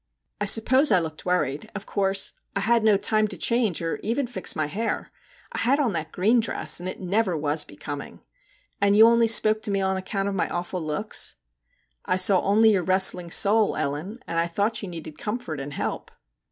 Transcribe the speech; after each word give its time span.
'I 0.41 0.45
suppose 0.45 0.91
I 0.91 0.97
looked 0.97 1.27
worried; 1.27 1.69
of 1.75 1.85
course, 1.85 2.33
I 2.55 2.61
had 2.61 2.83
no 2.83 2.97
time 2.97 3.27
to 3.27 3.37
change 3.37 3.83
or 3.83 3.97
even 3.97 4.25
fix 4.25 4.55
my 4.55 4.65
hair; 4.65 5.11
I 5.51 5.59
had 5.59 5.79
on 5.79 5.93
that 5.93 6.11
green 6.11 6.39
dress, 6.39 6.79
and 6.79 6.89
it 6.89 6.99
never 6.99 7.37
was 7.37 7.63
becoming. 7.63 8.21
And 8.81 8.97
you 8.97 9.05
only 9.05 9.27
spoke 9.27 9.61
to 9.61 9.69
me 9.69 9.79
on 9.79 9.97
account 9.97 10.27
of 10.27 10.33
my 10.33 10.49
awful 10.49 10.81
looks?'' 10.81 11.35
I 12.07 12.15
saw 12.17 12.41
only 12.41 12.71
your 12.71 12.81
wrestling 12.81 13.29
soul, 13.29 13.75
Ellen, 13.77 14.17
and 14.25 14.39
I 14.39 14.47
thought 14.47 14.81
you 14.81 14.89
needed 14.89 15.19
comfort 15.19 15.59
and 15.59 15.71
help.' 15.71 16.09